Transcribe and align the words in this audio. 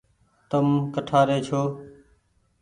تم 0.49 0.65
ڪٺآري 0.93 1.37
ڇو۔ 1.47 1.61